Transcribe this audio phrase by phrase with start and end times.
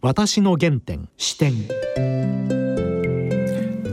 [0.00, 1.54] 私の原点視点。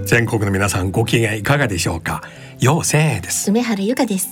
[0.05, 2.21] 全国の皆さんご機嫌いかがでしょうか？
[2.61, 3.49] 妖精です。
[3.49, 4.29] 梅原由香です。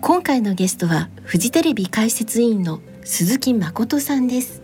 [0.00, 4.62] 今回のゲストはフジテレビ解説委員の鈴木誠さんです。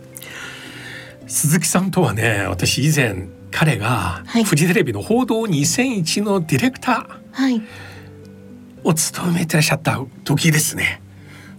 [1.27, 7.63] 鈴木さんとはね私以前彼がフジテレビの報道2001のディレクター。
[8.83, 11.01] を務めてらっしゃった時ですね。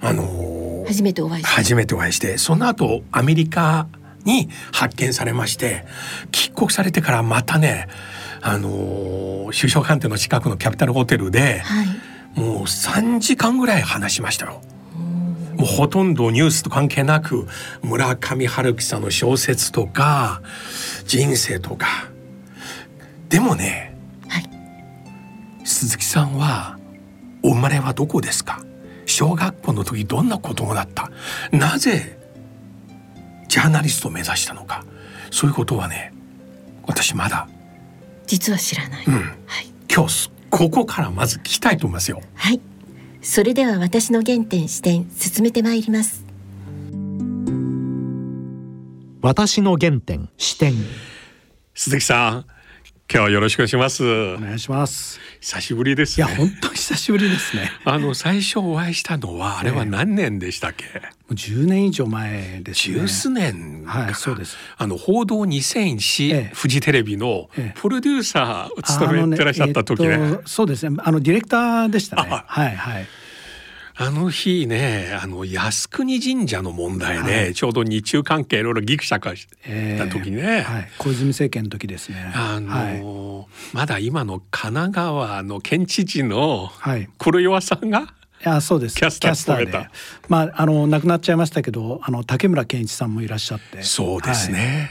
[0.02, 3.88] あのー、初めてお会いして初めてお会いしてその後アメリカ
[4.24, 5.84] に発見されまして
[6.30, 7.88] 帰国されてからまたね
[8.40, 11.86] あのー、首相官邸の近くのキャピタルホテルで、はい、
[12.38, 14.62] もう3時間ぐらい話しましたよ。
[15.56, 17.48] もうほとんどニュースと関係なく
[17.82, 20.40] 村上春樹さんの小説とか
[21.04, 22.10] 人生とか。
[23.28, 23.96] でもね、
[24.28, 24.48] はい、
[25.64, 26.78] 鈴木さんは
[27.42, 28.62] お生まれはどこですか？
[29.06, 31.10] 小学校の時どんな子供だった？
[31.50, 32.17] なぜ
[33.48, 34.84] ジャーナリストを目指したのか。
[35.30, 36.12] そういうことはね
[36.86, 37.48] 私まだ。
[38.26, 39.14] 実は知らない、うん。
[39.14, 39.20] は
[39.60, 42.22] い、今日ここからまず聞きたいと思いますよ。
[42.34, 42.60] はい。
[43.22, 46.24] それでは私の原点視点進めてまいります。
[49.20, 50.74] 私の原点視点。
[51.74, 52.46] 鈴木さん
[53.10, 54.04] 今日はよろしくお願いします。
[54.04, 55.18] お願いします。
[55.40, 57.72] 久しぶりです、ね、いや本当久しぶりですね。
[57.86, 63.00] あの最初お会いしたのはあれは何年でしたっけ、えー、10年以上前ですね。
[63.00, 64.58] 十数年はいそうです。
[64.76, 70.98] あの報道2004、えー、フジテレビのプロデューサーを務めてらっしゃった時ね、ねえー、そうですね。
[71.02, 72.28] あのディレクターでしたね。
[72.46, 73.06] はいはい
[74.00, 79.48] あの日ねあの靖国神社の問題で、はい、ちょうど日中関係いろいろギクシャクし
[79.98, 82.32] た時ね、えーはい、小泉政権の時ですね。
[82.32, 86.70] あの、はい、まだ今の神奈川の県知事の
[87.18, 88.14] 黒岩さんが、
[88.44, 88.94] いやそうです。
[88.94, 89.90] キャスター務めた。
[90.28, 93.82] まああの亡くなっちゃいましたけどあの竹村健一さんもいらっしゃって。
[93.82, 94.90] そうですね、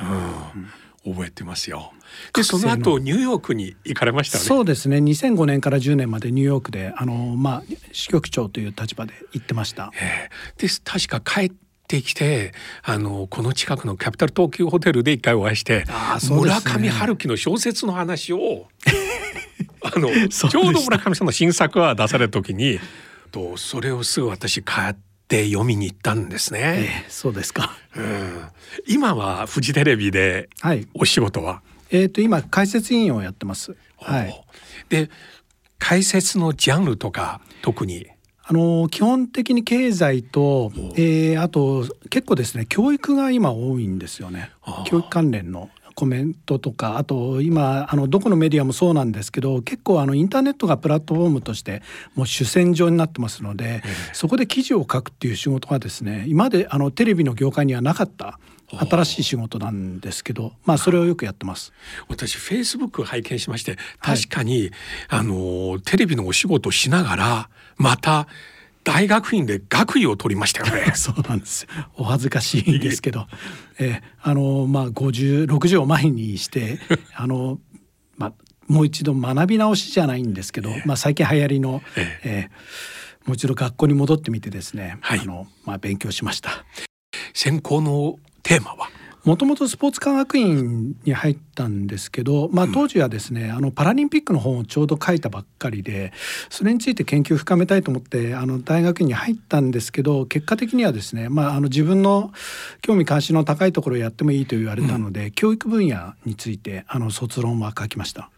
[0.00, 0.68] うん、
[1.04, 1.92] 覚えてますよ。
[2.34, 4.98] でその後ニューヨークに行かれました、ね、そうですね。
[4.98, 7.62] 2005年から10年までニューヨークであのまあ
[7.92, 9.92] 支局長という立場で行ってました。
[10.00, 11.52] えー、で確か帰っ
[11.86, 12.52] てきて
[12.82, 15.84] あのこの近くのキャピタル東急ホテルで一回お会いして、ね、
[16.30, 18.68] 村上春樹の小説の話を
[19.82, 22.78] あのちょうど村上さんの新作が出された時に
[23.30, 27.02] とそれをすぐ私帰ってって読みに行ったんですね。
[27.04, 28.48] えー、そうですか、うん。
[28.86, 30.48] 今はフジテレビで
[30.94, 33.76] お仕事は、はい、えっ、ー、と今解説委員をやってます。
[34.00, 34.42] はい。
[34.88, 35.10] で
[35.78, 38.06] 解説のジャンルとか特に？
[38.42, 44.50] あの基本的に経済と、えー、あと結構ですね教育が今多いんですよね。
[44.86, 45.68] 教育関連の
[45.98, 51.82] コメントとかあと今あのどこのメディアもそうなんですけど結構あのインターネットがプラットフォームとして
[52.14, 53.82] もう主戦場になってますので、
[54.12, 58.38] そこで記事を書くっていう仕事がですね今まであのテレビの業界にはなかった
[58.68, 61.72] 新しい仕事なんですけど、まあそれをよくやってます。
[62.06, 64.70] 私フェイスブック拝見しまして確かに、はい、
[65.08, 68.28] あのテレビのお仕事をしながらまた
[68.84, 70.92] 大学院で学位を取りましたよね。
[70.96, 71.66] そうなんです
[71.96, 73.26] お恥ずかしいんですけど、
[73.78, 76.78] えあのまあ50、60を前にして
[77.14, 77.58] あの
[78.16, 78.32] まあ
[78.66, 82.50] もう一度学び直しじゃないんですけど、まあ最近流行りの、ええ
[83.26, 86.64] もう一度学校に戻ってみてですね、はい、あのまあ勉強しました。
[87.34, 88.88] 専攻のテーマは？
[89.28, 96.14] もともとスポーツ科学院に入ったんですけど、まあ、当時はですね、うん、あのパラリンピックの本をちょうど書いたばっかりで
[96.48, 102.32] それについて研究を深めたいと思ってあの大学院に入ったんですけど結果的にはですね、まあ、あの自分の
[102.80, 108.30] 興味関心の高いところをやってもいいと言われたので、うん、教育分野についてあの卒論は書きました。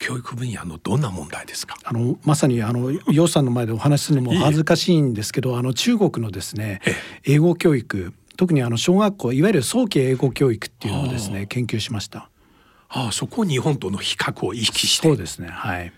[0.00, 1.76] 教育分野のどんな問題ですか？
[1.84, 6.80] あのまさにあの楊さんの前でお話しするのも恥ずかしいんですけどあの中国のですね
[7.24, 12.30] 英語教育特にあの小学校いわゆる早期英語教育っていうのをですね研究しました。
[12.88, 15.08] ああそこ日本との比較を意識して。
[15.08, 15.92] そうですねはい。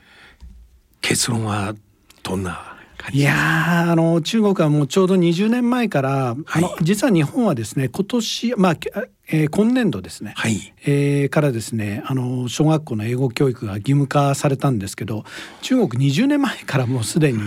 [1.01, 1.75] 結論は
[2.23, 2.77] どんな
[3.13, 8.77] いやあの中国はもうちょうど20年前から、はい、あの実は日本はですね今年まあ
[9.31, 15.25] えー、今年度ですね、はい、えー、からですねあの小学校の英語教育が義務化されたんですけど
[15.61, 17.41] 中国20年前からもうすでに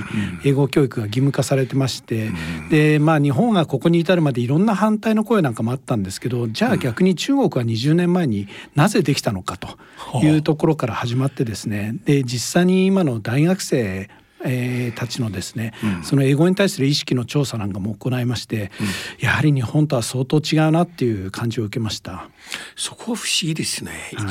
[0.45, 2.31] 英語教育が義務化されてまして、う
[2.65, 9.77] ん、でまあ日本がここに至るまでいろんな反対の声なんかもあったんですけどじゃあ逆に中国は20年前になぜできたのかと
[10.23, 14.09] いうところから始まってですねで実際に今の大学生
[14.45, 18.83] えー、たちのですね、うん、その英語に対する意識の調査なんかも行いまして、う
[19.21, 22.29] ん、やはり日本とは相当違うなっていう感じを受けました。
[22.75, 24.25] そこは不思議ですね、は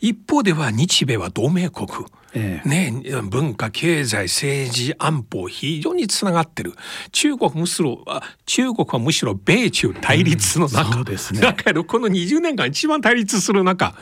[0.00, 1.88] い、一方では日米は同盟国
[2.34, 6.72] ええ、ね、文化経済政治安保非常につながってる。
[7.10, 8.04] 中国むしろ
[8.46, 13.94] 中国はむしろ米中対立の中、うん、ですね、だからこの20年間一番対立する中、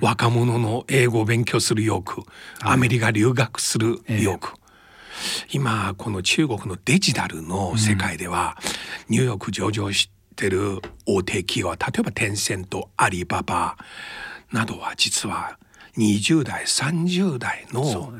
[0.00, 2.22] うん、若者の英語を勉強する意欲
[2.60, 4.62] アメリカ留学する意欲、え
[5.52, 8.56] 今この中国のデジタルの世界では、
[9.08, 13.76] ニューヨーク上場してる大手企業例えばテンセントアリババ
[14.50, 15.58] などは実は
[15.96, 18.12] 20代30代の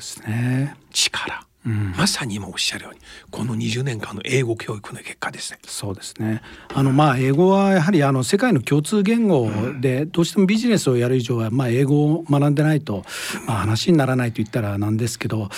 [0.90, 5.58] 力、うん、まさに今おっしゃるようにこの20年間の英語教育の結果ですね。
[5.64, 6.42] そうですね。
[6.74, 9.48] あのまあ英語はやはりあの世界の共通言語
[9.80, 13.04] で、どうしてもビジネスをやる以上はまあ英語を学んでないと、
[13.46, 15.48] まあ、話にならないと言ったらなんですけど、うん、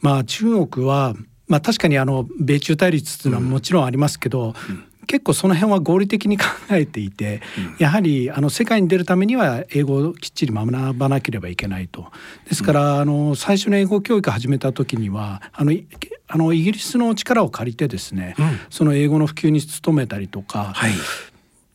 [0.00, 1.14] まあ中国は
[1.48, 7.40] まあ、確かにあの米中対立っていうのはもちろんありますけど、うん結構その辺は合理的に考えていて、
[7.78, 12.12] やはりあの世界に出るためには英語をきっちり学ばなければいけないと。
[12.46, 15.72] ですからあの最初の英語教育始めた時にはあの
[16.28, 20.92] あのイギリスの力を借りてですね、うん、その英語の普及に努めたりとか、はい、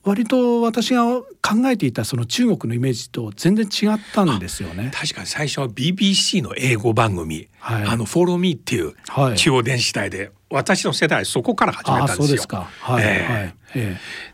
[0.03, 1.25] 割と私が考
[1.65, 4.91] えていたその中国のイメージと全然違ったんですよね。
[4.93, 8.93] 確かに最初は BBC の英語番組「はい、あのフォローミーっていう
[9.35, 12.67] 中央電子台で、私の世代そこから始めたんですよ。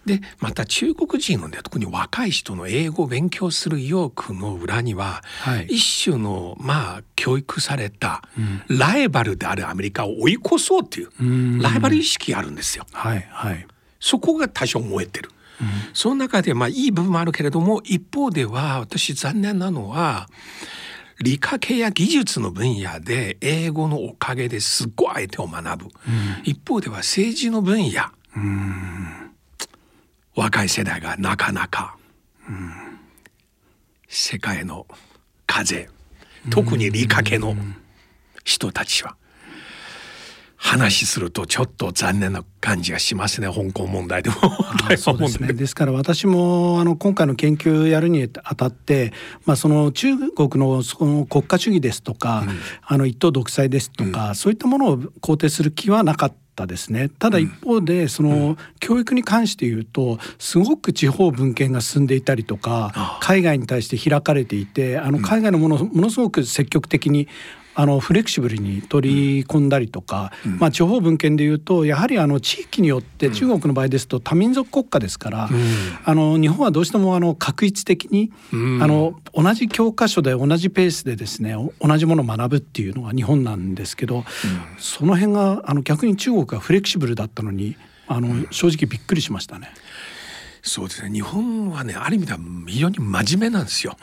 [0.05, 8.21] でまた中国人のね特に若い人の英語を勉強する意欲の裏には、はい、一種のまあ教育された
[8.67, 12.85] ライバルであるアメリカを追い越そうっていうライバル意識があるんですよ。
[12.91, 13.65] はいはい、
[14.01, 15.31] そこが多少燃えてる。
[15.93, 20.27] その中でまあいい部分もあるけれども一方では私残念なのは
[21.21, 25.91] 理科系や技術の分野で英語のおかげですっごい相手を学ぶ、うん、
[26.43, 28.03] 一方では政治の分野、
[28.35, 29.31] うん、
[30.35, 31.97] 若い世代がなかなか、
[32.47, 32.99] うん、
[34.07, 34.85] 世界の
[35.45, 35.89] 風。
[36.49, 37.55] 特に理科系の
[38.43, 39.17] 人たちは
[40.61, 44.35] 話するとちょっと残念な感じがしますね香港問題でも。
[44.97, 45.53] そうですね。
[45.53, 49.13] ですから私もあの今回の研究やるにあたって、
[49.45, 57.07] まあ、その中国のその国家主義ですとか、うん、あの一党独裁ですとか、うん、そういったものを肯定する気はなかったですね。
[57.07, 67.29] ただ一方でその教育に関して言うとすごく地方分権が進んでいたりとか海外に対して開かれていてあの海外のものものすごく積極的に
[67.79, 75.59] あのフレキシブルに取り込んだりとか、うん、まあ、地方文献でいうとやはりあの地域によって中国の場合ですと多民族国家ですから、うん、
[76.03, 84.25] あの日本はどうしてもあの確一的に、うん、あの同じ教科書で同じペースでですね同じものを学ぶっていうのが日本なんですけど、
[84.77, 87.77] その辺があの逆に中国がフレキシブルだったのに
[88.07, 89.69] あの正直びっくりしましたね。
[90.61, 91.11] そうですね。
[91.11, 93.97] 日本はねある意味では非常に真面目なんですよ、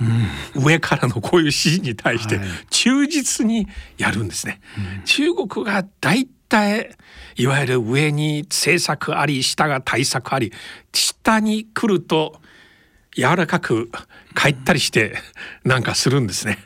[0.56, 3.68] うん、上からのこういう指示に対して忠実に
[3.98, 6.96] やるんですね、はい、中国が大体
[7.36, 10.52] いわゆる上に政策あり下が対策あり
[10.92, 12.40] 下に来ると
[13.14, 13.90] 柔らかく
[14.34, 15.14] 帰ったりして
[15.64, 16.58] なんかするんですね。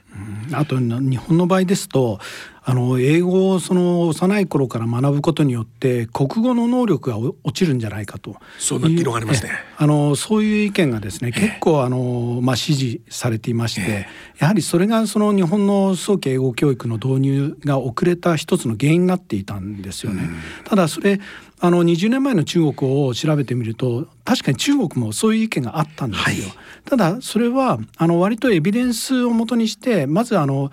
[0.53, 2.19] あと日本の場合ですと
[2.63, 8.37] あの英語をその幼い頃から学ぶことによって国語の能力が落ちるんじゃないかと。
[8.59, 9.53] そんな議論ありますね。
[9.77, 14.07] あのそういう意見がですね結構あの、まあ、支持されていまして、
[14.39, 20.29] やはりそれがその日本の早期英語教育の導入が遅れた一つの原因になっていたんですよね。
[20.65, 21.19] ただそれ
[21.63, 26.49] あの20年前の中国を調べてみると確かに中国もそういう意見があったんですよ。
[26.49, 30.71] はい、ただそれはあの割とエビデンスをもとにしてまずあの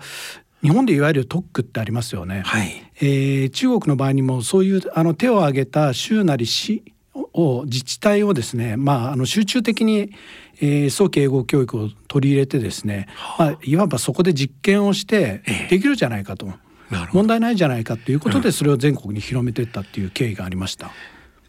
[0.62, 2.42] 日本でいわゆる特区ってありますよね。
[2.44, 6.82] はい、えー、中国の場合にもそういうあの手を挙げた州なり市
[7.14, 10.10] を自治体をですね、まあ、あの集中的に、
[10.60, 16.46] えー、早期英語教育を取り入れてですね、まあ、いわばそこで実験をしてできるじゃないかと、
[16.90, 20.90] えー、問題ないじゃないかということでそれを全国に広めていったっていう経緯がありました。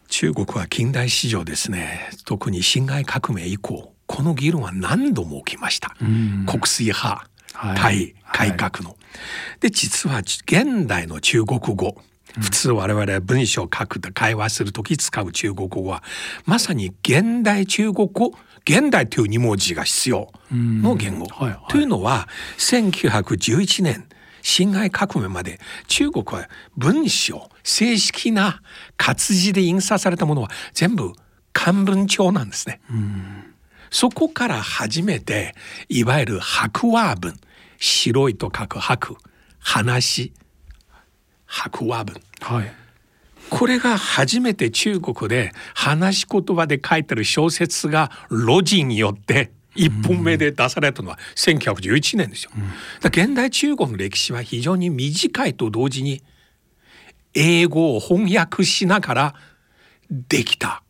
[0.07, 5.95] 中国は近代史上ですね特に辛亥革命以降この議論は何度も起きました。
[6.47, 7.29] 国水派
[7.75, 8.89] 対改革の。
[8.89, 8.97] はい、
[9.61, 12.01] で実は現代の中国語。
[12.39, 16.03] 普通我々は文章を書く会話する時使う中国語は
[16.45, 18.33] まさに現代中国語
[18.69, 21.25] 現代という2文字が必要の言語。
[21.25, 24.07] はいはい、というのは1911年
[24.43, 26.47] 辛亥革命まで中国は
[26.77, 28.61] 文章正式な
[28.95, 31.13] 活字で印刷されたものは全部
[31.51, 32.79] 漢文帳なんですね。
[33.89, 35.55] そこから初めて
[35.89, 37.33] いわゆる白話文
[37.79, 39.17] 白いと書く白
[39.59, 40.33] 話
[41.45, 42.71] 白話文、はい、
[43.49, 52.51] これが初めて中国で話し言葉で書いてる小説が路地によって一本目で出されたのは1911年ですよ。
[53.01, 56.21] だ現代中国の歴史は非常に短いと同時に
[57.33, 59.35] 英語を翻訳しながら
[60.09, 60.83] できた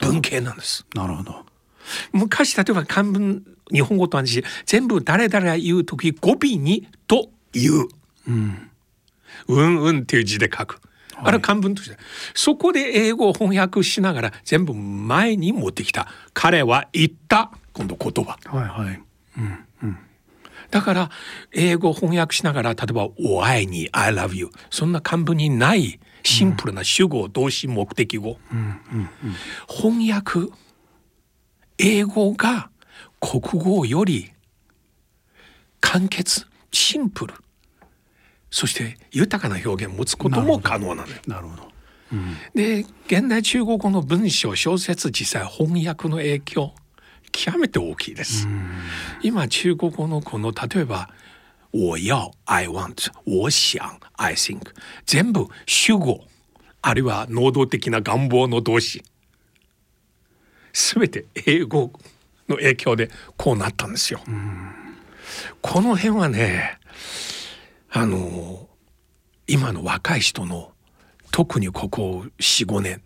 [0.00, 0.84] 文系なんです。
[0.94, 1.51] なるほど。
[2.12, 7.88] 昔例えば漢文日本語と同じ全部誰々が言う時語尾に「と」言う。
[8.28, 8.70] うん、
[9.48, 10.80] うんうんっていう字で書く。
[11.24, 11.96] あれ漢文として、
[12.34, 16.08] そこで英語を翻訳しながら全部前に持ってきた。
[16.34, 19.00] 彼は言った今度言葉、はいはい。
[19.38, 19.98] うんうん、
[20.70, 21.10] だから
[21.52, 29.36] 英語を翻訳しながら例えば「お愛に I love you」そんな漢文にないシンプルな主語、動詞目的語、うんうんうん、
[29.68, 30.52] 翻訳
[31.84, 32.70] 英語が
[33.20, 34.30] 国語より
[35.80, 37.34] 簡潔シンプル。
[38.50, 41.16] そして豊かな表現を持つことも可能なのよ。
[41.26, 41.62] なるほど、
[42.12, 46.72] うん、で現代中国語の文章小説実際翻訳の影響
[47.32, 48.46] 極めて大きいです。
[49.22, 51.10] 今中国語のこの例えば
[51.74, 53.80] 「我要」「I want」「我想」
[54.16, 54.72] 「I think」
[55.06, 56.20] 全部主語
[56.82, 59.02] あるいは能動的な願望の動詞
[60.72, 61.92] 全て英語
[62.48, 64.20] の影響でこうなったんですよ。
[65.60, 66.78] この辺はね
[67.90, 68.68] あの
[69.46, 70.72] 今の若い人の
[71.30, 73.02] 特にここ45年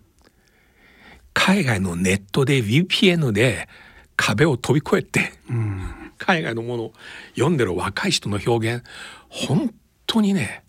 [1.33, 3.69] 海外のネットで VPN で
[4.17, 6.93] 壁を飛び越えて、うん、海外のものを
[7.35, 8.85] 読んでる若い人の表現
[9.29, 9.73] 本
[10.07, 10.65] 当にね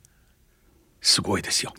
[1.02, 1.74] すごいですよ。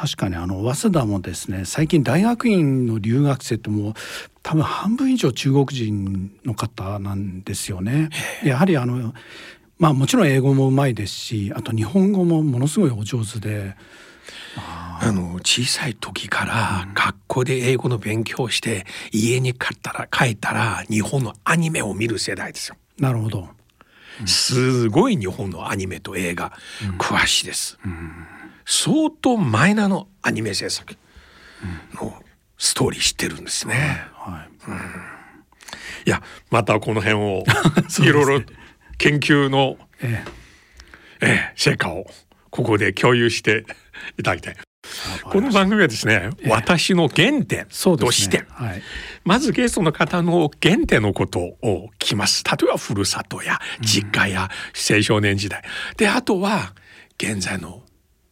[0.00, 3.94] 確かにあの早稲田もですね最近大学院の留学生ってもう
[4.42, 8.08] 多分半分以上中国人の方なんですよね。
[8.42, 9.12] やはりあの
[9.78, 13.76] まあもちろん英語もうまいですしあと日本語もものすごいお上手で。
[15.02, 22.76] あの小さい時から学校で英語の勉強して家に帰ったら帰ったら日本のアニメを見る世代ですよ。
[22.98, 23.48] なるほど。
[24.26, 26.52] すごい日本のアニメと映画、
[26.98, 27.78] 詳しいです。
[28.72, 30.94] 相当マイナーのアニメ制作
[31.94, 32.14] の
[32.56, 34.04] ストーリー知ってるんですね。
[34.14, 34.70] はい。
[34.70, 34.78] うん、い
[36.06, 37.42] やまたこの辺を
[38.00, 38.44] いろいろ
[38.96, 40.40] 研究の、ええ。
[41.22, 42.06] え成果を
[42.50, 43.66] ここで共有して
[44.16, 44.56] いただきたい。
[45.24, 48.82] この番組はですね、え私の原点として、ねはい、
[49.24, 52.44] まずゲストの方の原点のことを聞きます。
[52.44, 55.60] 例えばふるさとや実家や青少年時代。
[55.90, 56.72] うん、で、あとは
[57.18, 57.82] 現在の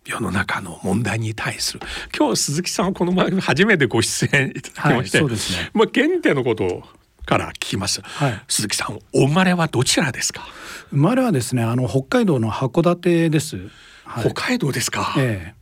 [0.09, 1.81] 世の中の問題に対する。
[2.19, 6.83] 今日鈴木さんはこの番組初めてご出演いただきまして、はい、そうですね、まあ、原点のこと
[7.27, 10.47] から聞きます、はい、鈴木さんお生まれはどちらですか？
[10.91, 13.59] 生まれはですねあの北海道の函館です、
[14.05, 15.58] はい、北海道ですか、ええ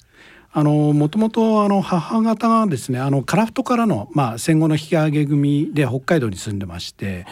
[0.58, 7.26] あのもともとあの母方がですねあの樺太からの、まあ、戦後の引き上げ組で北海道に住んでまして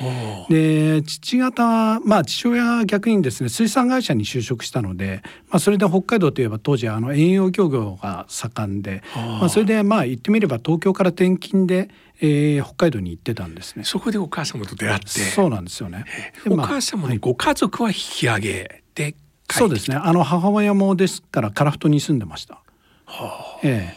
[0.51, 11.89] で父方まあ父親は逆にですね水産会社に就職したので、まあ、それで北海道といえば当時あの遠洋漁業が盛んで、まあ、それでまあ言ってみれば東京から転勤で、
[12.21, 13.85] えー、北海道に行ってたんですね。
[13.85, 15.09] そこでお母様と出会って。
[15.09, 16.05] そうなんですよね。
[16.47, 19.15] お母様のご家族は引き上げで
[19.51, 19.97] そうですね。
[19.97, 22.64] あの母親もですから樺太に住んでました。
[23.07, 23.97] はあ、え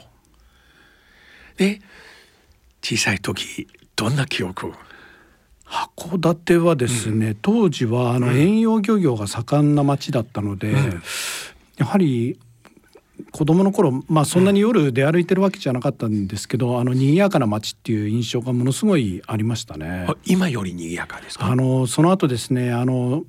[1.59, 1.81] え、で
[2.81, 4.73] 小さい時どんな記憶
[5.65, 11.01] 函館はですね、うん、当時はあの遠洋漁業が盛んな町だったので、うん、
[11.77, 12.39] やはり
[13.31, 20.07] 子供の頃まあそんなに夜出歩いてるわけじゃなかったんですけど、うん、あの賑やかな街っていう印象がものすごいありましたね。
[20.25, 21.47] 今より賑やかですか？
[21.47, 23.23] あのその後ですねあの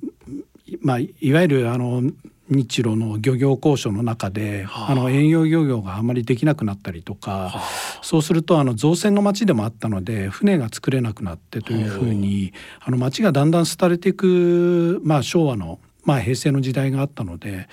[0.81, 2.03] まあいわゆるあの
[2.49, 7.61] 日露の漁業交渉の中で、はあ、あの遠洋漁業があまりできなくなったりとか、はあ、
[8.01, 17.67] そうするとあの造船の町でもあったので船が作れなくなってというふうにあの町がだんだん廃れていく、まあ、昭和の、まあ、平成の時代があったので、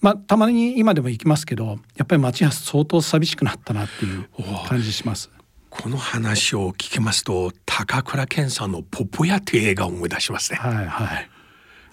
[0.00, 4.28] まあ、たまに今でも行きますけどやっぱり町は相当寂しくなったなっていう
[4.66, 5.30] 感じします。
[5.70, 10.58] この話を聞きますと高倉健さんの「ポポヤ」という映画を思い出しますね。
[10.58, 11.30] はいはい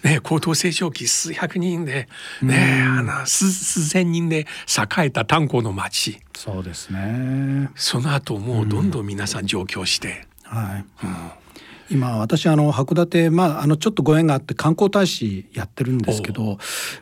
[0.02, 2.08] ね、高等成長期数百人で、
[2.42, 6.20] ね、あの数千人で栄えた炭鉱の町。
[6.34, 7.70] そうですね。
[7.74, 11.46] その後もうどんどん皆さん上京して、うん、はい、うん。
[11.88, 16.58] 今私あの函館、まあ、あのちょっとご縁があって観光大使やってるんですけど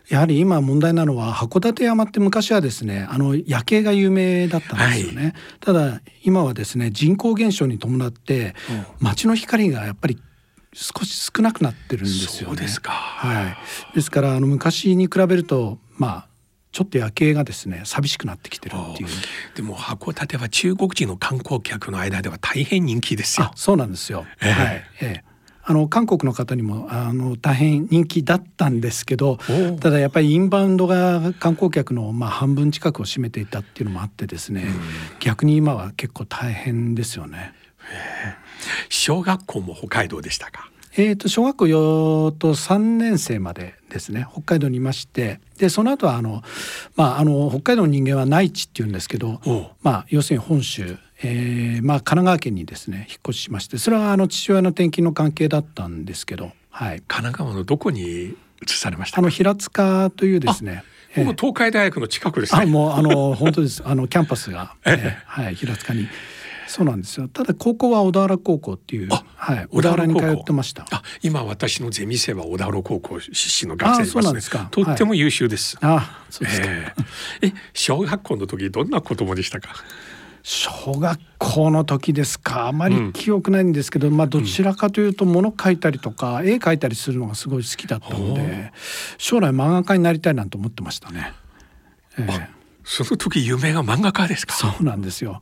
[0.09, 8.55] やはり今問題なのは函館山って昔はですねあの夜景が有名だったんですよね、はい、ただ今はですね人口減少に伴って
[9.01, 10.21] 街の光がやっぱり
[10.75, 12.57] 少し少なくなってるんですよね。
[12.57, 12.91] ですか。
[12.93, 13.57] は
[13.93, 13.95] い。
[13.95, 16.27] ですからあの昔に比べるとまあ
[16.73, 19.09] ちょっと夜景がですね寂しくなってきてるっていう。
[19.55, 23.53] でも函館は中国人の観光客の間では大変人気ですよ。
[23.55, 24.27] そうなんですよ。
[24.43, 24.85] えー、はい。
[25.01, 25.35] えー
[25.67, 29.39] あの韓国の方にもあの大変人気だったんですけど
[29.81, 34.67] ただやっぱりインバウンドが観光客のまあ半分近くを占めていたっていうのもあってですね、
[35.21, 37.55] 逆に今は結構大変ですよね。
[38.89, 40.71] 小学校も北海道でしたか？
[40.97, 46.45] えーと、小学校よと3年生までですね北海道にいましてでその後はあの、
[46.95, 49.41] まあ、あの北海道の人間は内地っていうんですけど、
[49.83, 59.19] まあ、要するに本州、えーまあ、神奈川県にですね引っ越ししましてそれはあの父親の転勤の関係だったんですけど、はい、神奈川のどこに移されました？
[59.19, 60.85] あの平塚というですね
[61.17, 62.63] もう東海大学の近くですね。
[62.63, 63.83] あもうあの本当です。
[63.85, 66.09] あのキャンパスが、えー、はい平塚に
[66.67, 67.29] そうなんですよ。
[67.29, 70.87] ただ高校は小田原高校っていう、はい、小田原に通ってました。
[70.91, 74.69] あ、今私のゼミ生は小田原高校出身の学生いますね。
[74.71, 75.77] とっても優秀です。
[75.81, 76.67] はい、あ、そうですか。
[76.69, 79.75] えー、え、小学校の時どんな子供でしたか？
[80.47, 88.73] 小学校の時ですかあまり記憶ないんですけど、うん、まあどちらかというと物描いたりとか、絵描いたりするのがすごい好きだったので
[89.17, 91.33] 将来漫画家になりたいなんて思ってましたね。
[92.19, 92.49] えー、
[92.85, 94.53] その時夢が漫画家ですか？
[94.53, 95.41] そうなんですよ。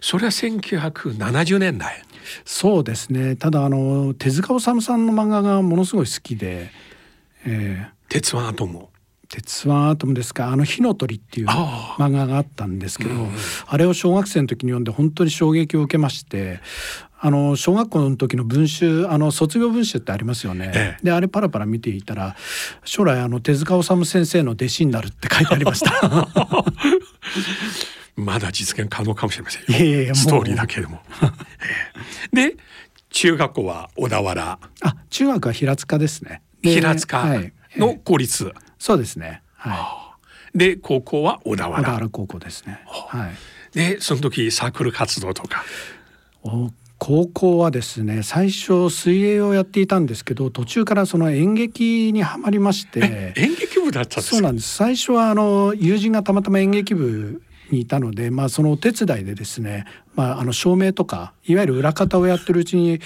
[0.00, 2.02] それは1970年代。
[2.44, 3.36] そうですね。
[3.36, 6.70] ただあの手塚治虫さんの漫画がものすごい好きで
[7.44, 8.86] 「えー、鉄腕アトム」
[9.28, 10.48] 鉄腕アトムですか？
[10.50, 13.30] あの火の鳥っていう漫画があったんですけど、うん。
[13.66, 16.60] あれを小学生の時に読んで本当に衝撃を受けまして
[17.22, 22.34] あの小学校の時の文集あの卒業文集ってありますよね、ええ、であれパラパラ見ていたら
[22.84, 25.92] 将来あの手塚治虫先生の弟子になるって書いてありました
[28.16, 31.00] まだ実現可能かもしれませんストーリーだけでも。
[32.32, 32.56] で
[33.10, 34.58] 中学校は小田原。
[34.82, 36.42] あ中学は平塚ですね。
[36.62, 37.40] 平塚
[37.76, 38.44] の公立。
[38.44, 39.42] はい、そうですね。
[39.54, 40.14] は
[40.54, 40.58] い。
[40.58, 41.78] で高校は小田原。
[41.78, 42.80] 小田原高校ですね。
[42.86, 43.76] はい。
[43.76, 45.64] でその時サークル活動とか。
[46.42, 59.84] お高校はですね最初水泳をやっていたんですけど途中からその演劇にはまりまして演劇部だったそうなんです最初はあの友人がたまたま演劇部にいたので、まあ、そのお手伝いでですね、
[60.14, 63.00] まあ、あの照明とかいわゆる裏方をやってるうちに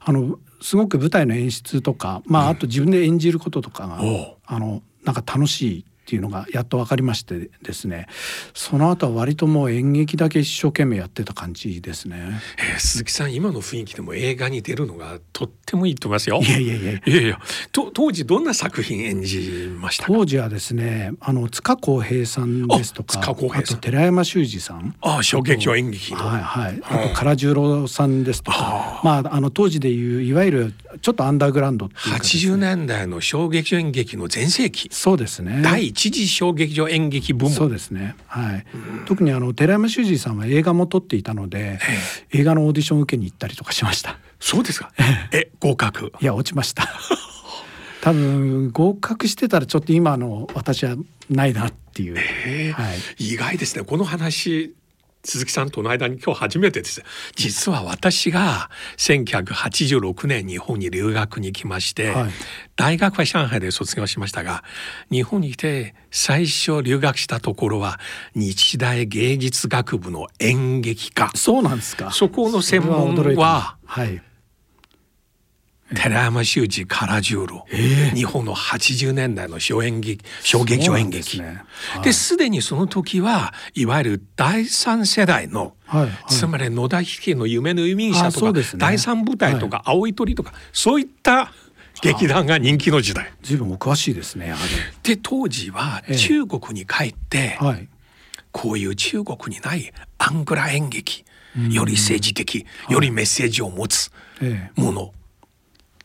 [0.00, 4.04] あのすごく舞台の演出とか、まあ、あと自分で演じることとかが、う。
[4.04, 8.06] ん、あのなんか楽しいっていうのがやっと分かりましてですね
[8.54, 16.40] その後は割ともう演劇だけ一生懸命やってた感じですね、えー、鈴木さん今の雰囲気でも映画に出るのがとってもいいと思いますよ。
[16.42, 16.92] いやいやいや。
[16.92, 17.40] いやいや。
[17.72, 24.94] と当時どんな作品演じました当時はですねあの塚公平さんですとかあと寺山修司さん。
[25.00, 26.80] ああ小劇場演劇はいはい。
[26.84, 29.00] あと唐十郎さんですとか。
[29.04, 34.88] まああの当時でいういわゆるちょっとアンダーグラウンドっていうか、ね、80年代の小劇場演劇の全盛期。
[34.90, 35.60] そうですね。
[35.62, 37.52] 第一次小劇場演劇部門。
[37.52, 38.14] そうですね。
[38.26, 38.66] はい、
[39.06, 41.78] 特にあの寺山修司さんは映画も撮っていたので、
[42.32, 44.18] 映画のオーディションを受けに行ったりとかしました。
[44.38, 44.92] そうですか。
[45.32, 46.12] え合格。
[46.20, 46.88] いや落ちました。
[48.00, 50.96] 多分合格してたらちょっと今の私は
[51.28, 53.84] ないなっていう、えー、はい、意外ですね。
[53.84, 54.74] この話
[55.22, 57.02] 鈴木さんとの間に今日初めてです。
[57.36, 62.30] 実は私が1986年日本に留学に来まして、はい、
[62.76, 64.64] 大学は上海で卒業しましたが
[65.10, 68.00] 日本に来て最初留学したところは
[68.34, 71.30] 日大芸術学部の演劇科。
[71.34, 72.10] そうなんですか。
[72.12, 74.22] そこの専門は、はい、
[75.94, 81.40] 寺山修司唐十郎、えー、日本の80年代の小演劇小劇場演劇。
[82.02, 82.44] ですで、ね。
[82.44, 90.10] はい、にその時はいわゆる第三世代の、はいはい、つまり野田秀の夢の移民者とか、ね、第三部隊とか、青い。
[90.14, 91.52] 鳥とかそういった
[92.02, 93.32] 劇団が人気の時代。
[93.42, 94.54] 随分お詳しいですね。
[95.02, 97.86] で当時は中国に帰って、えー、
[98.52, 101.24] こういう中国にないアングラ演劇
[101.70, 104.10] より政治的、よりメッセージを持つ
[104.76, 105.12] もの、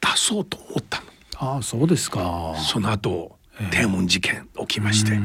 [0.06, 1.06] 出そうと思ったの。
[1.38, 2.56] ああそうですか。
[2.58, 3.38] その後
[3.72, 5.18] 天文事件起きまして、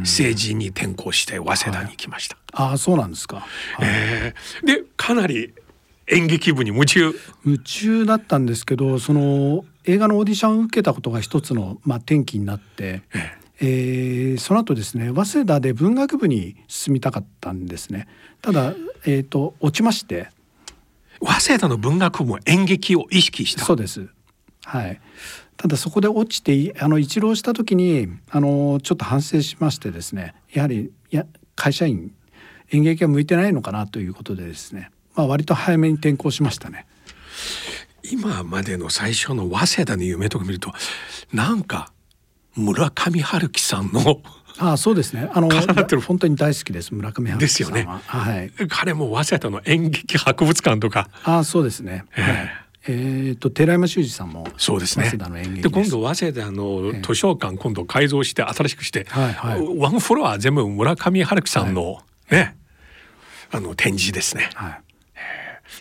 [0.00, 2.36] 政治に転向して早稲田に行きました。
[2.52, 3.38] はい、ああそうなんですか。
[3.38, 3.46] はい、
[3.82, 5.54] えー、でかなり
[6.08, 7.12] 演劇部に夢中。
[7.44, 14.34] 夢中だったんですけどその映画のオーディションを受けたことが一つの、まあ、転機になって、ええ。
[14.34, 18.08] ー、その後ですね早稲田で文学部に進みたかったんですね。
[18.42, 20.28] ただ、えーと、落ちまして。
[21.22, 23.64] 早稲田の文学部も演劇を意識した。
[23.64, 24.08] そうです
[24.66, 25.00] はい、
[25.56, 31.24] ただそこで落ちてあの一浪した時にあのちょっと反省しましてですねやはりや
[31.54, 32.12] 会社員
[32.72, 36.86] 演劇は向いてないのかなということでですね、まあ、割と早めに転校しましたね。
[38.10, 40.72] 今までの最初の早稲田の夢とか見ると
[41.32, 41.92] なんか
[42.56, 44.20] 村上春樹さんの
[44.58, 45.28] ああそうですね。
[45.34, 45.48] あの
[46.00, 46.94] 本当に大好きです。
[46.94, 47.86] 村上ですよね。
[48.06, 48.50] はい。
[48.68, 51.10] 彼も早稲田の演劇博物館とか。
[51.24, 52.06] ああそうですね。
[52.10, 52.65] はい。
[52.88, 55.10] えーと、寺山修司さんもそうですね。
[55.10, 62.56] で今度早稲田の図書館、今度改造して新しくして、はいはい、ワンフロア全部村上春樹さんの、はい、ね
[63.50, 64.50] あの展示ですね。
[64.54, 64.80] は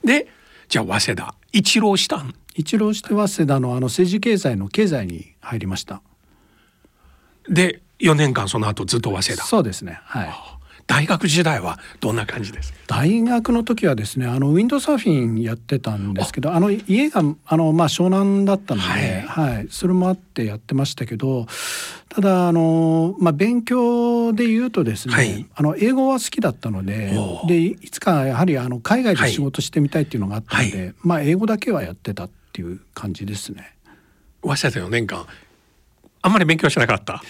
[0.04, 0.28] い、で
[0.68, 2.34] じゃあ早稲田一浪したん？
[2.56, 6.02] 一浪して早稲田のあの政治経済の経済に入りました。
[7.48, 9.46] で4年間その後ずっと早稲田。
[9.46, 10.00] そうですね。
[10.04, 10.34] はい。
[10.88, 16.60] 大学時代はどんな感じです大学の時はですねあのウィンドサーフィンやってたんですけどあ。
[16.60, 19.22] の家があの、まあ、湘南だったので、はい、
[19.56, 21.48] はい、それもあってやってましたけど
[22.10, 27.14] ただあの、まあ、勉強で言うとですね、はい、あの英語は好きだったので
[27.48, 33.76] でいつかやはりあの海外で仕事してみたいっていうのがあったので、はい、まあ、英語だけはやってたっていう感じですね。
[34.44, 35.26] 早稲田4年間
[36.26, 37.22] あんまり勉強しなかった。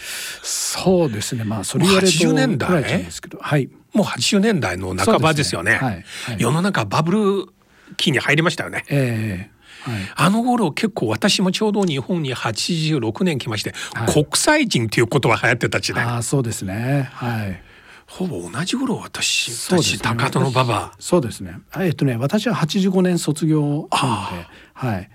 [0.41, 1.43] そうですね。
[1.43, 2.81] まあそれ言われると年代？
[2.81, 3.69] ですけど、はい。
[3.93, 5.71] もう80年代の半ばですよね。
[5.73, 6.03] ねはいはい、
[6.39, 7.53] 世の中バブル
[7.97, 8.85] 期に入りましたよね。
[8.87, 16.05] えーはい、あの頃結構私もちょうど日本に86年来まして、はい、国際人っていう言葉流行ってた時代。
[16.05, 17.09] あそうですね。
[17.11, 17.61] はい。
[18.07, 20.93] ほぼ同じ頃私たち、ね、高田の馬場。
[20.99, 21.59] そうですね。
[21.77, 25.09] えっとね私は85年卒業なので、はい。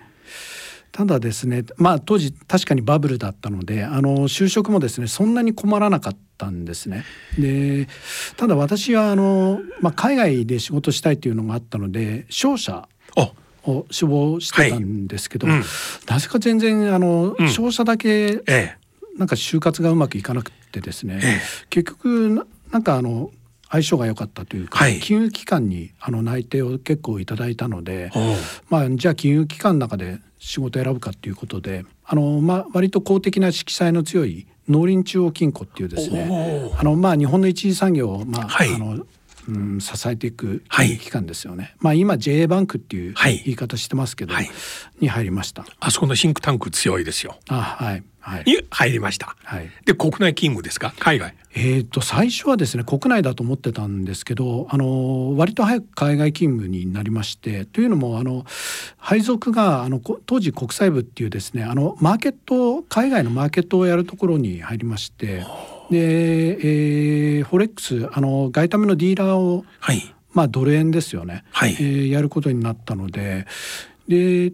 [0.93, 7.05] ただですねまあ当時確かにバブルだったのであの就職もですねそんなに困らなかったんですね。
[7.39, 7.87] で
[8.37, 12.89] ただ私はあの、まあ、海外で仕事したいというのがあったので商社
[13.65, 15.57] を志望してたんですけど、はい。
[15.59, 15.65] うん、
[16.09, 18.43] なぜか全然あの、うん、商社だけ、
[19.17, 23.31] なんか就活がうまくいかなくてですね、ええ、結局なんかあの
[23.71, 28.11] 相性が良かったというか、はい、金融機関にあの内定を結構いただいたので、
[28.69, 39.07] まあ、じゃあ金融機関の中で仕事を選ぶかということであの、まあ、割と公的な色彩の強い農林中央金庫っていうですねあの、まあ、日本の一次産業を、まあ、はい、あの
[39.51, 40.63] うん、支えていく
[41.01, 44.51] 機関ですよね、はい、まあ今 JA バンクっていう言い方してますけど、はい、
[45.01, 45.65] に入りました。
[45.81, 47.39] あそこのシンクタンク強いですよ。
[47.49, 48.03] あはい。
[48.23, 50.93] はい、に入りました、はい、で国内勤務ですか？
[50.99, 51.35] 海外。
[51.55, 58.45] えーと、最初はですね国内だと思ってたんですけどあの割と早く海外勤務になりましてというのもあの
[58.99, 65.45] 配属があの当時国際部っていうですねあのマーケット海外のマーケットをやるところに入りまして
[65.91, 73.47] で、えー、フォレックスあの外為のディーラーを、はい、まあドル円ですよね、はい、えー、やることになったので。
[74.09, 74.53] で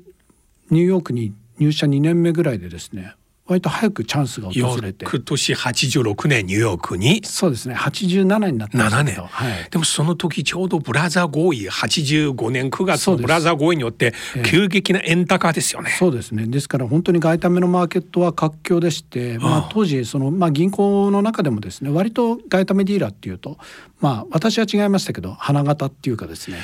[0.68, 3.14] ニューヨークに入社2年目ぐらいでですね
[3.46, 5.04] 割と早くチャンスが訪れて。
[5.04, 7.22] 翌年86年ニューヨークに。
[7.24, 7.74] そうですね。
[7.74, 14.12] 87になったんですけど、はい、でもその時ちょうどブラザー合意85年9月のブラザー合意によって
[14.44, 16.46] 急激な円高ですよね、そうですね。
[16.46, 23.58] ですから本当に外為のマーケットは活況でして、まあ、当時その、まあ、銀行の中でもですね割と外為ディーラーっていうと
[24.00, 26.58] まあ私は違いましたけど花形っていうかですね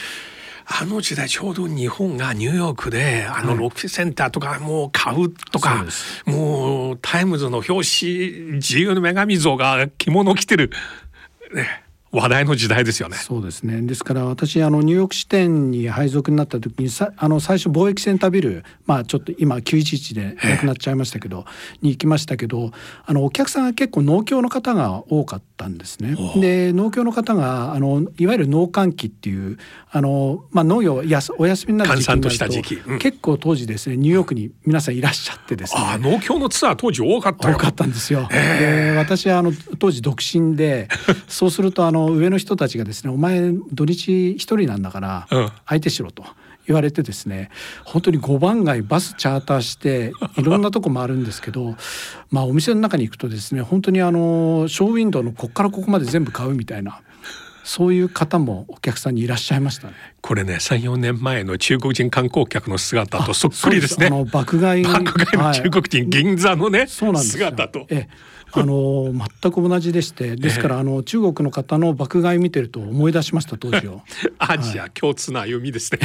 [0.81, 5.87] あの時代ちょうど日本がニューヨークであのロックセンターとかもう買うとか、は
[6.27, 7.83] い、もうタイムズの表紙
[8.55, 10.71] 自由の女神像が着物を着てる、
[11.53, 13.17] ね、話題の時代ですよね。
[13.17, 13.81] そうですね。
[13.81, 21.47] ですから私あのニューヨーク支店に配属になった時にさあの最初貿易センタービルまあちょっと今911でなくなっちゃいましたけど
[21.81, 22.71] に行きましたけど
[23.07, 26.15] あのお客さんが結構農協の方が多かったんですね。
[26.39, 29.57] で農協の方があのいわゆる農閑期っていう
[29.91, 35.81] あのまあ農業やお休みになる時期になると、うん、結構当時ですねニューヨークに皆さんいらっしゃってですね。
[35.83, 38.29] あ農協のツアー当時多かった多かったんですよ。
[38.31, 40.89] で私はあの当時独身で
[41.27, 45.29] そうするとあの上の人たちがですね「お前土日一人なんだから
[45.67, 46.25] 相手しろ」と。
[46.67, 47.51] 言われてですね
[47.85, 51.75] 本当に5番街バスチャーターしていろんなとこ回るんですけど
[52.31, 57.01] まあお店の中に行くとですね本当にあのショーウィンドウのこっからここまで全部買うみたいな
[57.65, 59.95] そういう方もお客さんにいらっしゃいましたね。
[60.21, 64.07] これね、三四年前の中国人観光客の姿とそっくりですね。
[64.07, 67.87] あの爆買い爆買いの中国人、はい、銀座のね、そうなんです姿と。
[67.91, 68.09] え
[68.55, 69.11] あの
[69.43, 74.03] 全く同じでして ですから、あの中国の方の爆買い見てると思い出しました当時を。
[74.39, 76.01] アジア共通な歩みですね、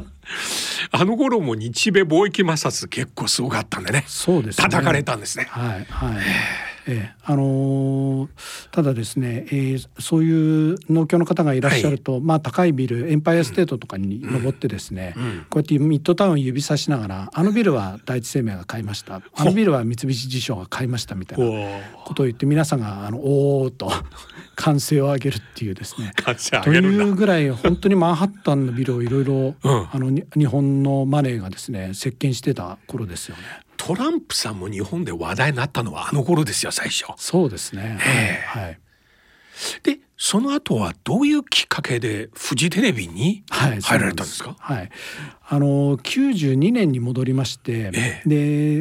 [0.90, 4.04] あの頃も日米貿易摩擦結構すごかったんでね。
[4.06, 4.64] そうですね。
[4.64, 5.46] 叩かれたんですね。
[5.50, 7.14] はいはいええ。
[7.24, 8.28] あのー、
[8.70, 15.22] ただですね、えー、そういう農協の方がいらっしゃると、はい、まあ高いビルエンパイアステートとかに登ってですね、うん。
[15.22, 19.22] うん、こうやってミッドタウン指さしながらあのビルは第一生命が買いました。
[19.34, 21.44] あのビルは三菱地所が買いましたみたいな
[22.04, 23.90] ことを言って皆さんがあのおおと
[24.56, 26.12] 歓声を上げるっていうですね。
[26.62, 29.54] というぐらい本当にマンハッタンのビルをいろいろ
[30.36, 33.42] 日本のマネーがですね席巻してた頃ですよね。
[33.82, 37.06] トランプさんも日本で話題になったのはあの頃ですよ最初。
[37.16, 37.98] そうですね。
[38.46, 38.78] はい。
[39.82, 44.54] でその後はどういうきっかけでフジテレビに入られたんですか？
[44.58, 44.90] はい、
[45.48, 48.28] あの92年に戻りまして、ええ、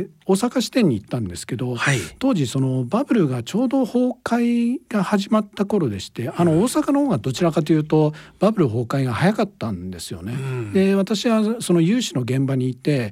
[0.03, 10.33] で大阪支店に行ったんですけど、はい、当時そのバブルがちょうど崩壊が始まった頃でして、あの大阪の方がどちらかというとバブル崩壊が早かったんですよね。
[10.33, 13.11] うん、で私はその融資の現場にいて、うん、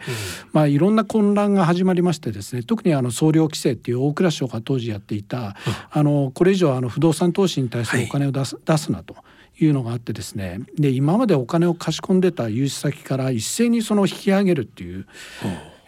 [0.51, 5.53] まあいろんな混乱が始まりましてですね特にあの総量規制っていう大蔵省が当時やっていた、うん、
[5.91, 9.15] あのこれ以上あの不動産投資に対するお金を出すはい、出すなと。
[9.59, 15.07] いうのがあってですねで今までお金を貸し込んでた融資先から一斉にその引き上げるっていう、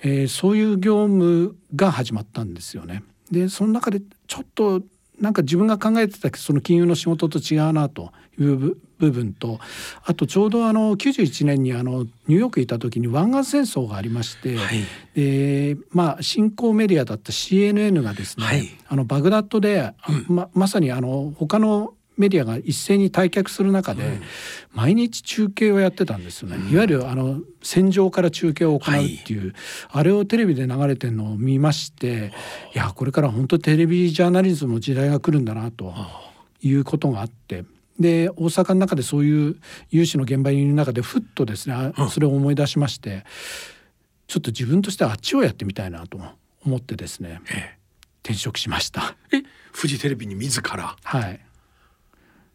[0.02, 3.04] えー、そういう業務が始まったんですよね。
[3.32, 4.82] でその中でちょっと
[5.20, 9.60] なんか自分が考えてたその金融の仕事と違うなという部分と
[10.06, 24.20] あとちょうどあの91年にあのニューヨークにいた時に湾岸戦争がありまして、はい、でまあ新興メディアだった CNN がですね、はい、あのバグダッドで、うん、ままさにあの他のメディアが一斉に退却する中で、
[24.74, 29.54] 毎日中継をやってたんですよね、いわゆるあの戦場から中継を行うっていう、はい、
[29.92, 32.34] あれをテレビで流れてるのを見まして
[32.76, 35.94] いやこれから本当テレビジャーナリズムの時代が来るんだなと
[36.62, 37.64] いうことがあって。
[38.00, 39.58] で大阪の中でそういう
[39.90, 43.26] 有志の現場にいる中でふっとですねそれを思い出しまして
[44.28, 46.18] ちょっと自分としてはあっちをやってみたいなと
[46.66, 47.78] 思ってですね、ええ、
[48.24, 49.16] 転職しました。
[49.34, 50.96] えフジテレビに自ら？
[51.04, 51.40] はい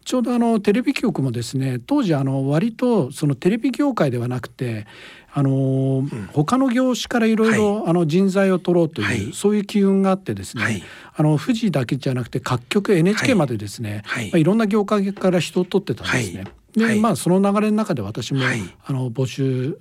[0.05, 4.87] ちょうどあのテレビ局もですね当時あの割とそのテレビ業界ではなくて
[5.33, 10.83] あの、うん、他の業種からいろいろあの人材を取ろうという、はい、そういう機運があってですね、はい、
[11.17, 14.27] あの富士だけじゃなくて各局 NHK までですね、はい。
[14.27, 16.45] まあ、いろんな業界から人を取ってたんですね。
[16.77, 18.40] でまあその流れの中で私も、
[18.85, 19.79] あの募集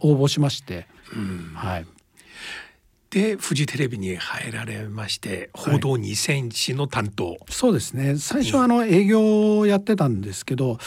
[0.00, 1.86] 応募しまして、うん、はい
[3.14, 8.16] でフジテレビに入られまして報道2センチの担当、はい、そうですね。
[8.18, 10.78] 最初はあの営業をやってたんですけど、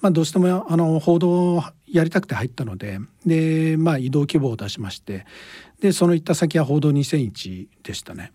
[0.00, 5.26] まあ、どうしてもあの報道をやりたくて入ったのでで、まあ、移動希望を出しまして
[5.80, 8.32] でその行った先は報道2001でしたね。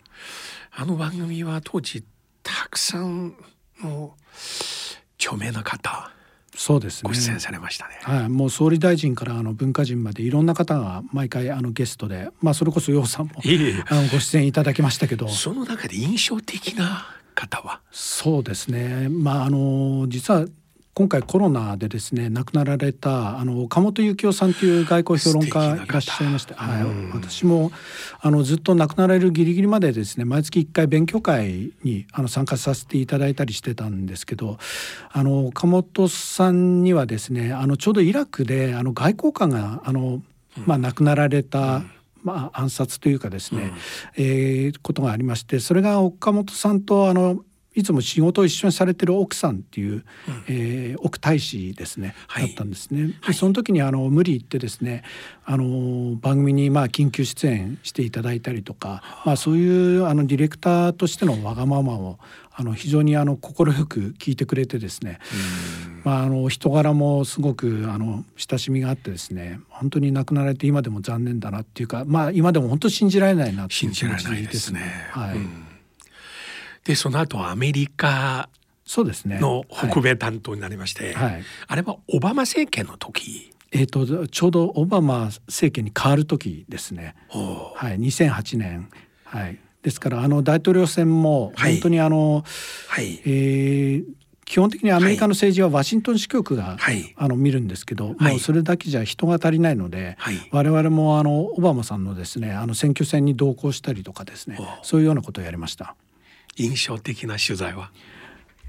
[0.71, 2.05] あの番組は当時
[2.41, 3.35] たくさん
[3.83, 4.13] の
[5.19, 6.09] 著名な方
[6.55, 7.09] そうですね。
[7.09, 7.99] ご出演されましたね。
[8.01, 13.33] はい、もう総理大臣からあの文化人までいろんな方が毎回あのゲストで、まあそれこそ楊さんも
[13.89, 17.81] あのご出演いただきましたけど、その中で印象的な方は？
[17.91, 19.09] そうですね。
[19.09, 20.45] まああの実は
[20.97, 27.73] 今回コロナでですね亡くなられたあの岡本幸夫さんという外交評論家いらっしゃいまして、はい、私も
[28.21, 34.57] あのずっと亡くなられるギリギリまでですね毎月1回勉強会にあの参加させていただいたりしてたんですけど
[35.11, 40.21] あの岡本さんにはですねあのちょうどイラクであの外交官があの、
[40.65, 41.83] まあ、亡くなられた、
[42.23, 43.73] まあ、暗殺というかですね、
[44.17, 47.43] うん、えー、ことがありましてそれが岡本さんとあの
[47.75, 50.03] いつも仕事を一緒にされてる奥さんっていう、うん、
[50.47, 53.13] えー、奥大使ですね、はい、だったんですね。
[53.27, 55.03] でその時にあの無理言ってですね
[55.43, 62.17] あの番組にまあ緊急出演していただいたりとか、まあ、そういうあのディレクターとしてのわがままを
[62.57, 65.19] あの非常にあの快く聞いてくれてですね、
[66.05, 74.79] まあ、あの人柄もすごくあの親しみがあってですね本当に亡くなられて今でも残念だなっていうか、まあ、今でも本当信じられないなっていう気持ちですね。
[75.11, 75.64] はい、うん
[76.85, 78.49] でその後アメリカ
[78.85, 79.39] そうですね。
[79.39, 83.51] の北米担当になりまして、はい、あれはオバマ政権の時？
[83.71, 88.89] えーと、ちょうどオバマ政権に変わる時ですね、はい、2008年、
[89.25, 92.45] はい、ですからあの大統領選も本当にあの、
[92.87, 94.05] はい、えー、
[94.45, 105.95] 基本的にアメリカの政治はワシントン支局が、はい、あの見るんですけど、はい、もうそれだけじゃ人が足りないので、はい、我々もあのオバマさんのですねあの選挙戦に同行したりとかですねそういうようなことをやりました。
[106.55, 107.91] 印象的な取材は？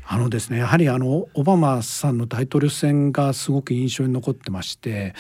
[0.09, 5.15] あのですねやはりあのオバマさんの大統領選がすごく印象に残ってまして、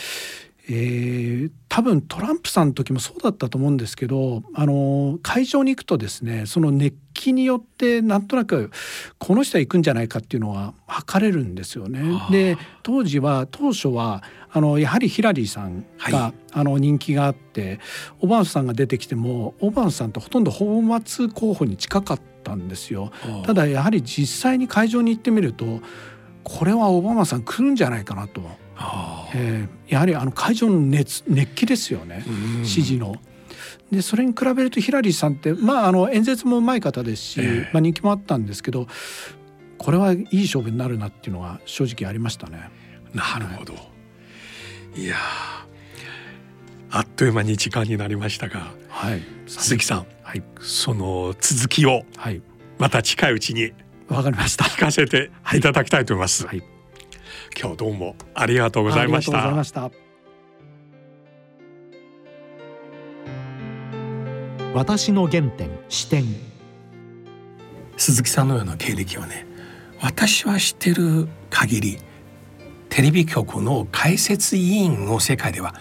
[0.69, 8.73] えー、多分トランプさんの時もそうだったと思うんですけどあの会場に行くとですねその熱気によってなんとなく
[9.19, 12.03] この人は行くんじゃないかっていうのは測れるんですよね。
[12.31, 17.79] で当時は当初はあのやはりヒラリーさんが、はい、あの人気があって
[18.21, 21.01] オバマさんが出てきてもオバマさんとほとんど泡沫
[21.33, 23.13] 候補に近かったんですよ。
[23.45, 25.81] ただやはり実際に会場に行ってみると
[26.43, 28.41] これはオバマさん来るんじゃないかなと、
[29.35, 32.25] えー、やはりあの会場の熱熱気ですよね
[32.65, 33.17] 支持の。
[33.91, 38.89] でそれに比べるとヒラリーさんって、まあ、あの演説もうまい方ですし、えー、まあ、人気もあったんですけど
[39.79, 42.71] これはいい勝負になるなっていうのが正直ありましたね。
[43.15, 43.81] なるほど、は
[44.97, 45.17] い、いや
[46.91, 52.43] あっという間に時間になりましたが、はい、鈴木さん、はい、その続きを、はい、
[52.79, 53.73] また近いうちに
[54.09, 54.65] わかりました。
[54.65, 56.63] 聞かせていただきたいと思います、はい、
[57.59, 59.91] 今日どうもありがとうございました。
[64.75, 66.25] 私の原点視点。
[67.97, 69.47] 鈴木さんのような経歴はね
[70.03, 71.99] 私は知ってる限り
[72.91, 75.75] テレビ局の解説委員の世界では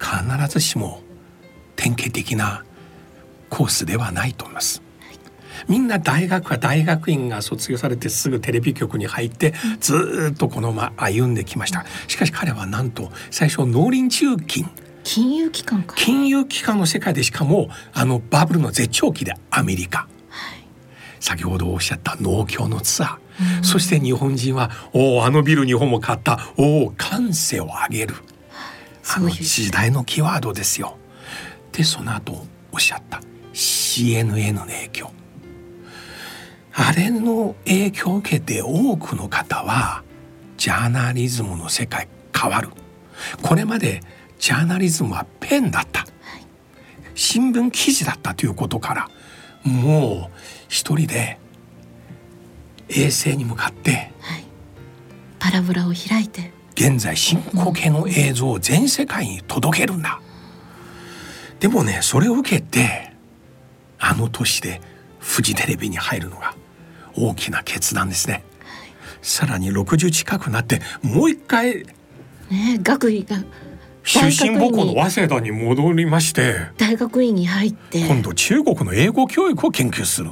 [0.00, 1.02] 必ずしも
[1.76, 2.64] 典型的な
[3.48, 4.82] コースではないと思います。
[5.68, 11.84] みんな大学は大学院が卒業されてすぐテレビ局に入ってずっとこのまま歩んできました。
[12.08, 14.68] しかし彼はなんと最初農林中金
[15.04, 15.94] 金融機関か。
[15.96, 20.66] 金融機関の世界でしかもあのバブルの絶頂期でアメリカ、はい、
[21.20, 23.62] 先ほどおっしゃった農協のツアー。
[23.62, 28.14] そして日本人はおあのビル日本も買ったお感性を上げる。
[29.14, 30.96] あの時代のキーワードですよ。
[31.72, 33.20] でその後おっしゃった
[33.52, 35.10] CNN の影響
[36.78, 40.04] あれの影響を受けて多くの方は
[40.58, 42.06] ジャーナリズムの世界
[42.38, 42.68] 変わる。
[43.42, 44.02] これまで
[44.38, 46.04] ジャーナリズムはペンだった、
[47.14, 49.08] 新聞記事だったということから
[49.64, 51.38] もう一人で
[52.90, 54.44] 衛星に向かって、はい、
[55.38, 56.52] パラボラを開いて。
[56.74, 60.20] 現在進行形の映像を全世界に届けるんだ、
[61.52, 63.14] うん、でもねそれを受けて
[63.98, 64.82] あの年で
[65.18, 66.54] フジテレビに入るのが
[67.16, 68.42] 大きな決断ですね、はい、
[69.22, 71.84] さらに60近くなってもう一回
[72.50, 73.38] ね学位が
[74.02, 78.06] 出身母校の早稲田に戻りまして大学院に入って。
[78.06, 80.30] 今度中国の英語教育を研究する。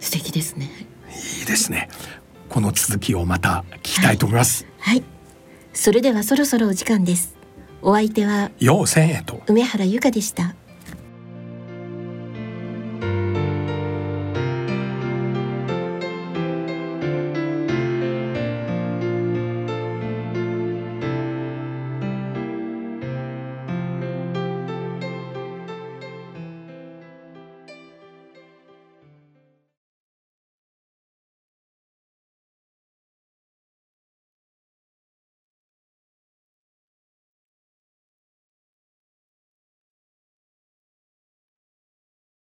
[0.00, 0.70] 素敵ですね。
[1.40, 1.88] いいですね。
[2.48, 5.04] この続きをまた聞きたいと思います、はい、はい、
[5.72, 7.36] それではそろそろお時間です。
[7.80, 10.56] お相手は陽千恵と梅原由香でした